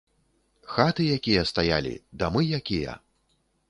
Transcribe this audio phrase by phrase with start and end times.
[0.75, 1.93] Хаты якія стаялі,
[2.25, 3.01] дамы якія!